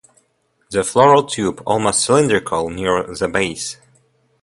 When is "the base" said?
3.13-3.77